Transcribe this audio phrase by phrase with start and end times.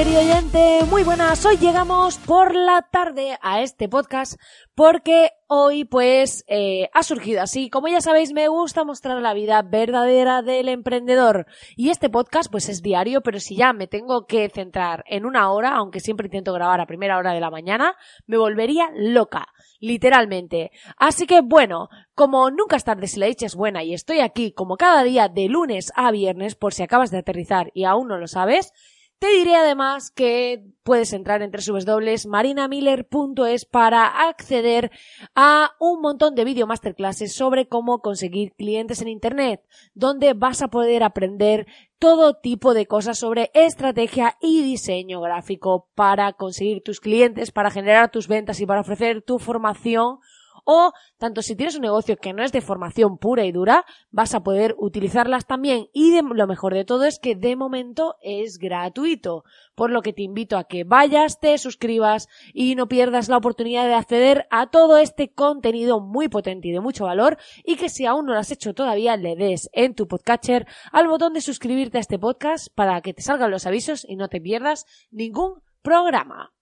[0.00, 1.44] Querido oyente, muy buenas.
[1.44, 4.40] Hoy llegamos por la tarde a este podcast
[4.74, 7.68] porque hoy pues eh, ha surgido así.
[7.68, 11.44] Como ya sabéis, me gusta mostrar la vida verdadera del emprendedor.
[11.76, 15.52] Y este podcast pues es diario, pero si ya me tengo que centrar en una
[15.52, 17.94] hora, aunque siempre intento grabar a primera hora de la mañana,
[18.26, 19.48] me volvería loca
[19.80, 20.70] literalmente.
[20.96, 24.52] Así que bueno, como nunca es tarde si la dicha es buena y estoy aquí
[24.52, 28.16] como cada día de lunes a viernes por si acabas de aterrizar y aún no
[28.16, 28.72] lo sabes,
[29.20, 34.90] te diré además que puedes entrar en www.marinamiller.es para acceder
[35.34, 39.60] a un montón de video masterclasses sobre cómo conseguir clientes en Internet,
[39.92, 41.66] donde vas a poder aprender
[41.98, 48.10] todo tipo de cosas sobre estrategia y diseño gráfico para conseguir tus clientes, para generar
[48.10, 50.20] tus ventas y para ofrecer tu formación
[50.64, 54.34] o tanto si tienes un negocio que no es de formación pura y dura, vas
[54.34, 55.88] a poder utilizarlas también.
[55.92, 59.44] Y lo mejor de todo es que de momento es gratuito,
[59.74, 63.86] por lo que te invito a que vayas, te suscribas y no pierdas la oportunidad
[63.86, 67.38] de acceder a todo este contenido muy potente y de mucho valor.
[67.64, 71.08] Y que si aún no lo has hecho todavía le des en tu podcatcher al
[71.08, 74.40] botón de suscribirte a este podcast para que te salgan los avisos y no te
[74.40, 76.52] pierdas ningún programa.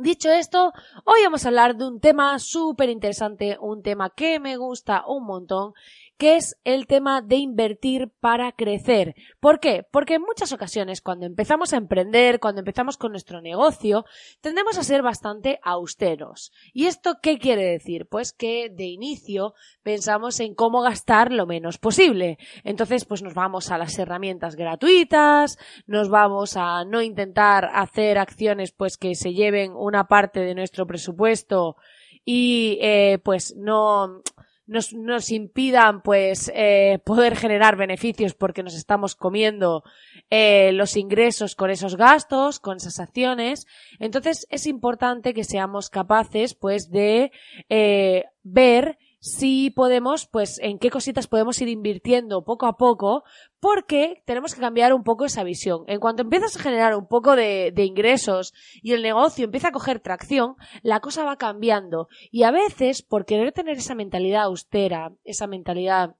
[0.00, 0.72] Dicho esto,
[1.06, 5.24] hoy vamos a hablar de un tema súper interesante, un tema que me gusta un
[5.24, 5.72] montón,
[6.18, 9.14] que es el tema de invertir para crecer.
[9.38, 9.86] ¿Por qué?
[9.90, 14.04] Porque en muchas ocasiones cuando empezamos a emprender, cuando empezamos con nuestro negocio,
[14.40, 16.52] tendemos a ser bastante austeros.
[16.72, 18.06] ¿Y esto qué quiere decir?
[18.10, 22.38] Pues que de inicio pensamos en cómo gastar lo menos posible.
[22.64, 25.56] Entonces, pues nos vamos a las herramientas gratuitas,
[25.86, 30.84] nos vamos a no intentar hacer acciones pues que se lleven una parte de nuestro
[30.86, 31.76] presupuesto
[32.24, 34.22] y eh, pues no
[34.68, 39.82] nos, nos impidan pues eh, poder generar beneficios porque nos estamos comiendo
[40.30, 43.66] eh, los ingresos con esos gastos, con esas acciones.
[43.98, 47.32] Entonces es importante que seamos capaces pues de
[47.68, 53.24] eh, ver si podemos, pues, en qué cositas podemos ir invirtiendo poco a poco,
[53.60, 55.84] porque tenemos que cambiar un poco esa visión.
[55.86, 60.00] En cuanto empiezas a generar un poco de, ingresos y el negocio empieza a coger
[60.00, 62.08] tracción, la cosa va cambiando.
[62.30, 66.16] Y a veces, por querer tener esa mentalidad austera, esa mentalidad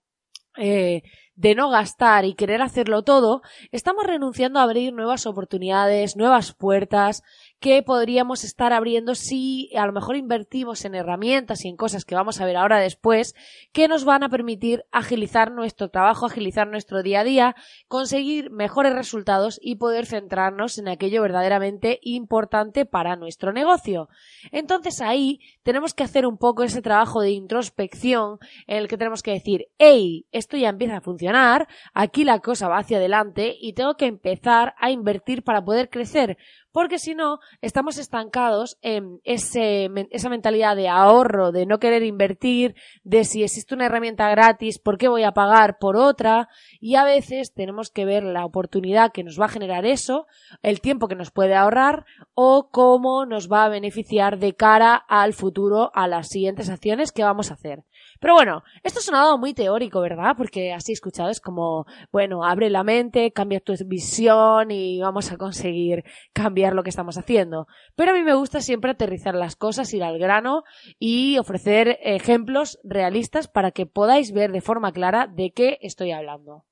[0.57, 1.03] eh,
[1.37, 7.23] de no gastar y querer hacerlo todo, estamos renunciando a abrir nuevas oportunidades, nuevas puertas
[7.61, 12.15] que podríamos estar abriendo si a lo mejor invertimos en herramientas y en cosas que
[12.15, 13.35] vamos a ver ahora después
[13.73, 17.57] que nos van a permitir agilizar nuestro trabajo, agilizar nuestro día a día,
[17.89, 24.09] conseguir mejores resultados y poder centrarnos en aquello verdaderamente importante para nuestro negocio.
[24.53, 29.23] Entonces ahí tenemos que hacer un poco ese trabajo de introspección en el que tenemos
[29.23, 33.73] que decir, hey, esto ya empieza a funcionar aquí la cosa va hacia adelante y
[33.73, 36.39] tengo que empezar a invertir para poder crecer,
[36.79, 42.77] porque si no, estamos estancados en ese, esa mentalidad de ahorro, de no querer invertir,
[43.03, 46.49] de si existe una herramienta gratis, ¿por qué voy a pagar por otra?
[46.79, 50.29] Y a veces tenemos que ver la oportunidad que nos va a generar eso,
[50.63, 55.33] el tiempo que nos puede ahorrar o cómo nos va a beneficiar de cara al
[55.33, 57.83] futuro, a las siguientes acciones que vamos a hacer.
[58.21, 60.35] Pero bueno, esto es sonado muy teórico, ¿verdad?
[60.37, 65.37] Porque así escuchado es como, bueno, abre la mente, cambia tu visión y vamos a
[65.37, 67.67] conseguir cambiar lo que estamos haciendo.
[67.95, 70.65] Pero a mí me gusta siempre aterrizar las cosas, ir al grano
[70.99, 76.65] y ofrecer ejemplos realistas para que podáis ver de forma clara de qué estoy hablando.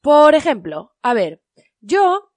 [0.00, 1.42] Por ejemplo, a ver,
[1.80, 2.30] yo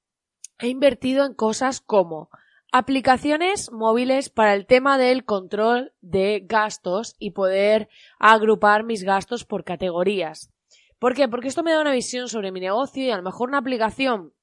[0.59, 2.29] he invertido en cosas como
[2.73, 9.65] Aplicaciones móviles para el tema del control de gastos y poder agrupar mis gastos por
[9.65, 10.53] categorías.
[10.97, 11.27] ¿Por qué?
[11.27, 14.33] Porque esto me da una visión sobre mi negocio y a lo mejor una aplicación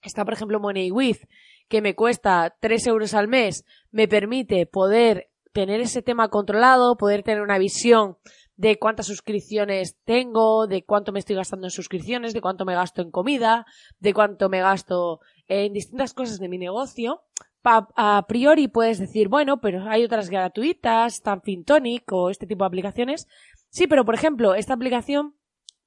[0.00, 1.28] está, por ejemplo, MoneyWith,
[1.68, 7.22] que me cuesta 3 euros al mes, me permite poder tener ese tema controlado, poder
[7.22, 8.16] tener una visión
[8.56, 13.02] de cuántas suscripciones tengo, de cuánto me estoy gastando en suscripciones, de cuánto me gasto
[13.02, 13.66] en comida,
[13.98, 17.20] de cuánto me gasto en distintas cosas de mi negocio.
[17.64, 22.68] A priori puedes decir, bueno, pero hay otras gratuitas, tan Fintonic o este tipo de
[22.68, 23.26] aplicaciones.
[23.70, 25.34] Sí, pero por ejemplo, esta aplicación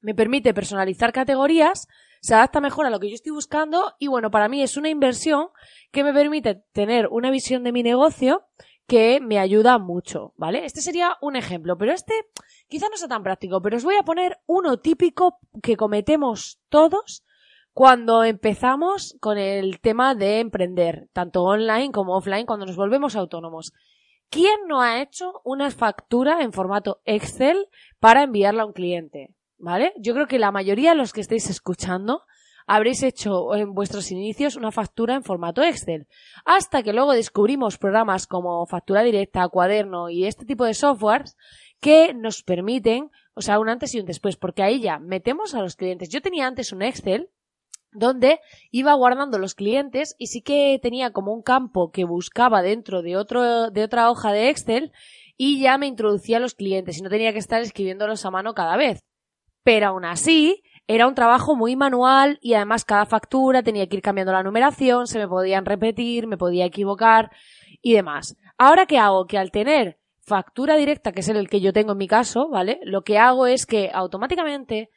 [0.01, 1.87] me permite personalizar categorías,
[2.21, 4.89] se adapta mejor a lo que yo estoy buscando y bueno, para mí es una
[4.89, 5.49] inversión
[5.91, 8.45] que me permite tener una visión de mi negocio
[8.87, 10.65] que me ayuda mucho, ¿vale?
[10.65, 12.13] Este sería un ejemplo, pero este
[12.67, 17.23] quizá no sea tan práctico, pero os voy a poner uno típico que cometemos todos
[17.77, 23.71] cuando empezamos con el tema de emprender, tanto online como offline, cuando nos volvemos autónomos.
[24.31, 27.67] ¿Quién no ha hecho una factura en formato Excel
[27.99, 29.35] para enviarla a un cliente?
[29.59, 29.93] ¿Vale?
[29.99, 32.23] Yo creo que la mayoría de los que estáis escuchando
[32.65, 36.07] habréis hecho en vuestros inicios una factura en formato Excel.
[36.45, 41.37] Hasta que luego descubrimos programas como factura directa, cuaderno y este tipo de softwares
[41.79, 45.61] que nos permiten, o sea, un antes y un después, porque ahí ya metemos a
[45.61, 46.09] los clientes.
[46.09, 47.29] Yo tenía antes un Excel
[47.97, 48.39] donde
[48.71, 53.17] iba guardando los clientes y sí que tenía como un campo que buscaba dentro de
[53.17, 54.91] otro de otra hoja de Excel
[55.37, 58.77] y ya me introducía los clientes y no tenía que estar escribiéndolos a mano cada
[58.77, 59.03] vez.
[59.63, 64.01] Pero aún así, era un trabajo muy manual y además cada factura tenía que ir
[64.01, 67.31] cambiando la numeración, se me podían repetir, me podía equivocar
[67.81, 68.37] y demás.
[68.57, 69.27] Ahora qué hago?
[69.27, 72.79] Que al tener factura directa, que es el que yo tengo en mi caso, ¿vale?
[72.83, 74.89] Lo que hago es que automáticamente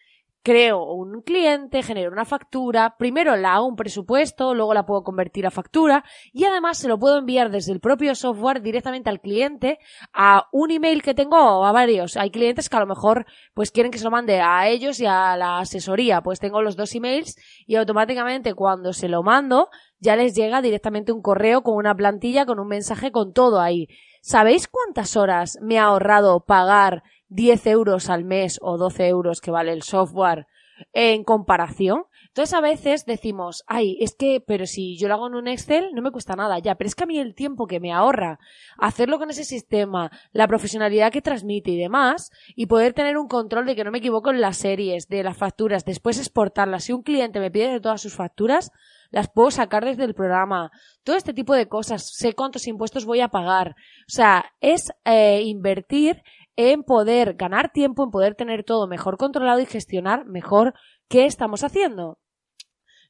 [0.43, 5.47] creo un cliente, genero una factura, primero la hago un presupuesto, luego la puedo convertir
[5.47, 9.79] a factura y además se lo puedo enviar desde el propio software directamente al cliente
[10.13, 12.17] a un email que tengo o a varios.
[12.17, 15.07] Hay clientes que a lo mejor pues quieren que se lo mande a ellos y
[15.07, 17.37] a la asesoría, pues tengo los dos emails
[17.67, 22.47] y automáticamente cuando se lo mando ya les llega directamente un correo con una plantilla,
[22.47, 23.89] con un mensaje, con todo ahí.
[24.23, 29.51] ¿Sabéis cuántas horas me ha ahorrado pagar 10 euros al mes o 12 euros que
[29.51, 30.47] vale el software
[30.93, 32.05] en comparación.
[32.29, 35.91] Entonces a veces decimos, ay, es que, pero si yo lo hago en un Excel
[35.95, 38.39] no me cuesta nada, ya, pero es que a mí el tiempo que me ahorra
[38.79, 43.67] hacerlo con ese sistema, la profesionalidad que transmite y demás, y poder tener un control
[43.67, 46.85] de que no me equivoco en las series, de las facturas, después exportarlas.
[46.85, 48.71] Si un cliente me pide de todas sus facturas,
[49.11, 50.71] las puedo sacar desde el programa,
[51.03, 53.71] todo este tipo de cosas, sé cuántos impuestos voy a pagar.
[53.71, 56.23] O sea, es eh, invertir
[56.61, 60.75] en poder ganar tiempo, en poder tener todo mejor controlado y gestionar mejor
[61.09, 62.19] qué estamos haciendo.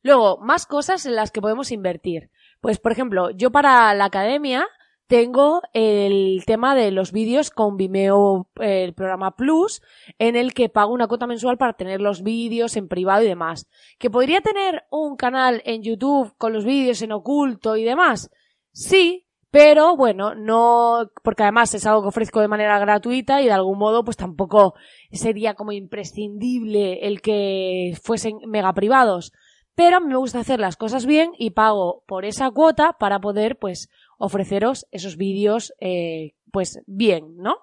[0.03, 2.31] Luego, más cosas en las que podemos invertir.
[2.61, 4.67] Pues, por ejemplo, yo para la academia
[5.07, 9.83] tengo el tema de los vídeos con Vimeo, el programa Plus,
[10.19, 13.69] en el que pago una cuota mensual para tener los vídeos en privado y demás.
[13.99, 18.31] ¿Que podría tener un canal en YouTube con los vídeos en oculto y demás?
[18.73, 23.53] Sí, pero bueno, no, porque además es algo que ofrezco de manera gratuita y de
[23.53, 24.75] algún modo pues tampoco
[25.11, 29.33] sería como imprescindible el que fuesen mega privados.
[29.75, 33.89] Pero me gusta hacer las cosas bien y pago por esa cuota para poder pues
[34.19, 37.57] ofreceros esos vídeos eh, pues bien, ¿no?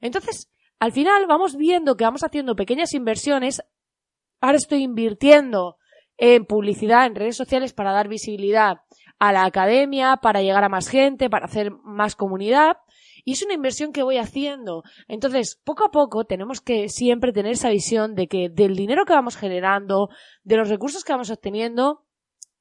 [0.00, 0.48] Entonces,
[0.78, 3.62] al final vamos viendo que vamos haciendo pequeñas inversiones.
[4.40, 5.76] Ahora estoy invirtiendo
[6.18, 8.82] en publicidad en redes sociales para dar visibilidad
[9.22, 12.78] a la academia, para llegar a más gente, para hacer más comunidad.
[13.24, 14.82] Y es una inversión que voy haciendo.
[15.06, 19.12] Entonces, poco a poco tenemos que siempre tener esa visión de que del dinero que
[19.12, 20.08] vamos generando,
[20.42, 22.04] de los recursos que vamos obteniendo,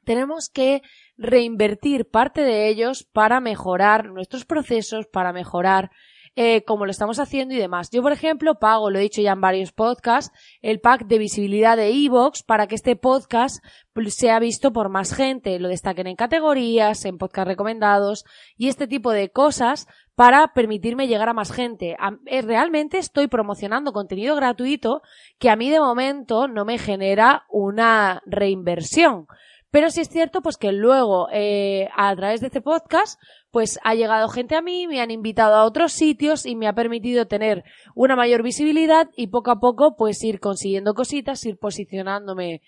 [0.03, 0.83] tenemos que
[1.17, 5.89] reinvertir parte de ellos para mejorar nuestros procesos, para mejorar
[6.35, 7.89] eh, como lo estamos haciendo y demás.
[7.91, 11.75] Yo, por ejemplo, pago, lo he dicho ya en varios podcasts, el pack de visibilidad
[11.75, 13.63] de Evox para que este podcast
[14.07, 18.23] sea visto por más gente, lo destaquen en categorías, en podcast recomendados
[18.55, 21.97] y este tipo de cosas para permitirme llegar a más gente.
[22.25, 25.01] Eh, realmente estoy promocionando contenido gratuito
[25.39, 29.27] que a mí de momento no me genera una reinversión.
[29.71, 33.19] Pero sí es cierto pues que luego eh, a través de este podcast
[33.51, 36.73] pues ha llegado gente a mí, me han invitado a otros sitios y me ha
[36.73, 37.63] permitido tener
[37.95, 42.61] una mayor visibilidad y poco a poco pues ir consiguiendo cositas, ir posicionándome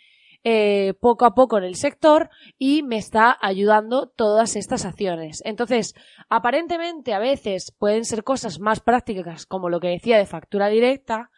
[0.46, 5.42] eh, poco a poco en el sector y me está ayudando todas estas acciones.
[5.46, 5.96] Entonces,
[6.28, 11.32] aparentemente a veces pueden ser cosas más prácticas como lo que decía de factura directa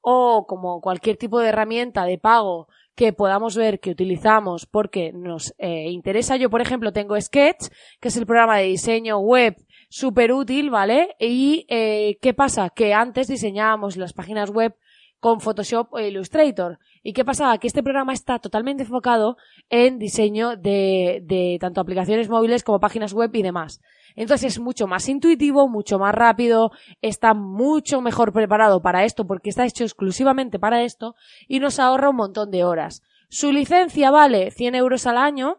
[0.00, 5.54] o como cualquier tipo de herramienta de pago que podamos ver que utilizamos porque nos
[5.58, 6.36] eh, interesa.
[6.36, 7.68] Yo, por ejemplo, tengo Sketch,
[8.00, 9.56] que es el programa de diseño web
[9.88, 11.14] súper útil, ¿vale?
[11.18, 12.70] Y eh, ¿qué pasa?
[12.70, 14.74] Que antes diseñábamos las páginas web
[15.22, 16.80] con Photoshop o Illustrator.
[17.04, 17.56] ¿Y qué pasaba?
[17.58, 19.36] Que este programa está totalmente enfocado
[19.70, 23.80] en diseño de, de tanto aplicaciones móviles como páginas web y demás.
[24.16, 29.50] Entonces es mucho más intuitivo, mucho más rápido, está mucho mejor preparado para esto porque
[29.50, 31.14] está hecho exclusivamente para esto
[31.46, 33.04] y nos ahorra un montón de horas.
[33.28, 35.58] Su licencia vale 100 euros al año,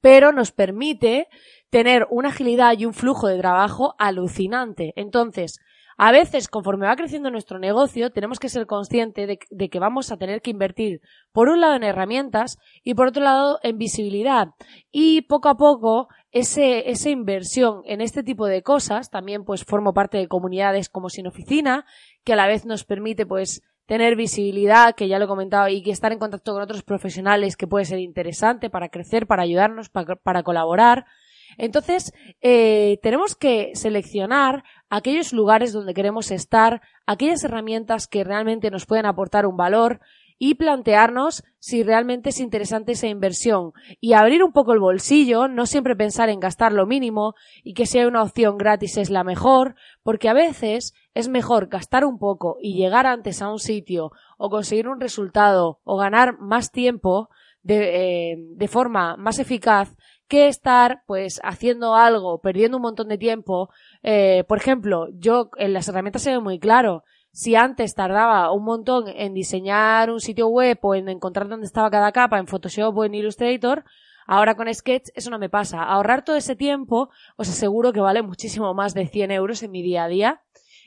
[0.00, 1.26] pero nos permite
[1.68, 4.92] tener una agilidad y un flujo de trabajo alucinante.
[4.94, 5.58] Entonces,
[5.96, 10.16] a veces, conforme va creciendo nuestro negocio, tenemos que ser conscientes de, que vamos a
[10.16, 11.00] tener que invertir,
[11.32, 14.48] por un lado, en herramientas y por otro lado, en visibilidad.
[14.90, 19.94] Y poco a poco, ese, esa inversión en este tipo de cosas, también pues formo
[19.94, 21.86] parte de comunidades como Sin Oficina,
[22.24, 25.82] que a la vez nos permite pues tener visibilidad, que ya lo he comentado, y
[25.82, 29.90] que estar en contacto con otros profesionales que puede ser interesante para crecer, para ayudarnos,
[29.90, 31.04] para, para colaborar.
[31.58, 34.64] Entonces, eh, tenemos que seleccionar
[34.96, 40.00] aquellos lugares donde queremos estar, aquellas herramientas que realmente nos pueden aportar un valor
[40.38, 43.72] y plantearnos si realmente es interesante esa inversión.
[44.00, 47.34] Y abrir un poco el bolsillo, no siempre pensar en gastar lo mínimo
[47.64, 49.74] y que hay una opción gratis es la mejor,
[50.04, 54.48] porque a veces es mejor gastar un poco y llegar antes a un sitio o
[54.48, 57.30] conseguir un resultado o ganar más tiempo
[57.62, 59.96] de, eh, forma más eficaz
[60.28, 63.70] que estar pues haciendo algo, perdiendo un montón de tiempo.
[64.02, 67.04] Eh, por ejemplo, yo en las herramientas se ve muy claro.
[67.32, 71.90] Si antes tardaba un montón en diseñar un sitio web o en encontrar dónde estaba
[71.90, 73.84] cada capa en Photoshop o en Illustrator,
[74.26, 75.82] ahora con Sketch eso no me pasa.
[75.82, 79.82] Ahorrar todo ese tiempo os aseguro que vale muchísimo más de 100 euros en mi
[79.82, 80.42] día a día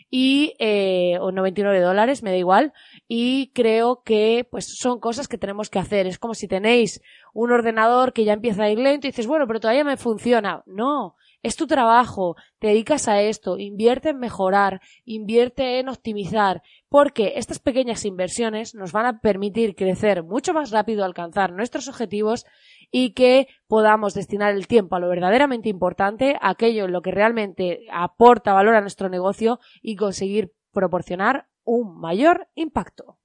[0.09, 2.73] y eh, o 99 dólares, me da igual,
[3.07, 6.07] y creo que pues son cosas que tenemos que hacer.
[6.07, 7.01] Es como si tenéis
[7.33, 10.63] un ordenador que ya empieza a ir lento y dices, bueno, pero todavía me funciona.
[10.65, 17.34] No, es tu trabajo, te dedicas a esto, invierte en mejorar, invierte en optimizar, porque
[17.36, 22.46] estas pequeñas inversiones nos van a permitir crecer mucho más rápido, alcanzar nuestros objetivos
[22.91, 27.82] y que podamos destinar el tiempo a lo verdaderamente importante, aquello en lo que realmente
[27.91, 33.17] aporta valor a nuestro negocio y conseguir proporcionar un mayor impacto.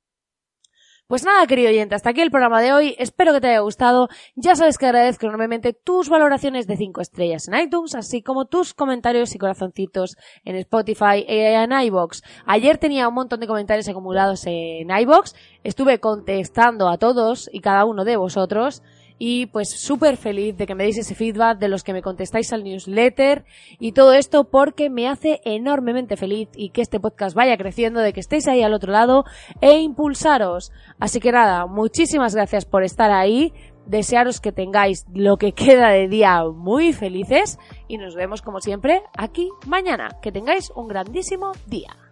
[1.09, 2.95] Pues nada, querido oyente, hasta aquí el programa de hoy.
[2.99, 4.09] Espero que te haya gustado.
[4.35, 8.73] Ya sabes que agradezco enormemente tus valoraciones de 5 estrellas en iTunes, así como tus
[8.73, 12.23] comentarios y corazoncitos en Spotify e en iBox.
[12.47, 15.35] Ayer tenía un montón de comentarios acumulados en iBox.
[15.65, 18.83] Estuve contestando a todos y cada uno de vosotros
[19.25, 22.53] y pues súper feliz de que me deis ese feedback, de los que me contestáis
[22.53, 23.45] al newsletter
[23.79, 28.13] y todo esto porque me hace enormemente feliz y que este podcast vaya creciendo, de
[28.13, 29.25] que estéis ahí al otro lado
[29.61, 30.73] e impulsaros.
[30.99, 33.53] Así que nada, muchísimas gracias por estar ahí,
[33.87, 39.05] desearos que tengáis lo que queda de día muy felices y nos vemos como siempre
[39.17, 40.19] aquí mañana.
[40.21, 42.12] Que tengáis un grandísimo día.